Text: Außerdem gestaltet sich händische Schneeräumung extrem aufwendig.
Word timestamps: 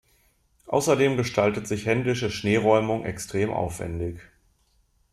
Außerdem 0.65 1.15
gestaltet 1.15 1.67
sich 1.67 1.85
händische 1.85 2.31
Schneeräumung 2.31 3.05
extrem 3.05 3.51
aufwendig. 3.51 4.19